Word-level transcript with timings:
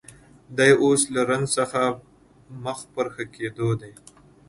دی 0.57 0.71
اوس 0.83 1.01
له 1.13 1.21
زنځ 1.29 1.45
څخه 1.57 1.81
مخ 2.63 2.79
پر 2.93 3.05
ښه 3.13 3.23
کېدو 3.35 3.69
دی 3.81 3.91